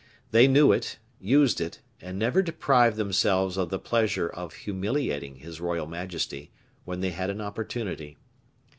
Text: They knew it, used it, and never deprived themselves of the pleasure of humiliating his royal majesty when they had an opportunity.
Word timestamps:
They 0.31 0.47
knew 0.47 0.71
it, 0.71 0.97
used 1.19 1.61
it, 1.61 1.79
and 2.01 2.17
never 2.17 2.41
deprived 2.41 2.97
themselves 2.97 3.55
of 3.55 3.69
the 3.69 3.77
pleasure 3.77 4.27
of 4.27 4.55
humiliating 4.55 5.35
his 5.35 5.61
royal 5.61 5.85
majesty 5.85 6.49
when 6.85 7.01
they 7.01 7.11
had 7.11 7.29
an 7.29 7.39
opportunity. 7.39 8.17